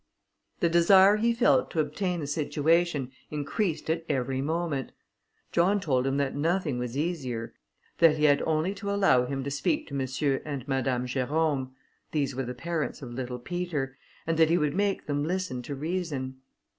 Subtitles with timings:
[0.61, 4.93] The desire he felt to obtain the situation increased at every moment.
[5.51, 7.53] John told him that nothing was easier;
[7.99, 10.41] that he had only to allow him to speak to M.
[10.43, 11.69] and Madame Jerôme,
[12.13, 13.95] these were the parents of little Peter;
[14.25, 16.37] and that he would make them listen to reason.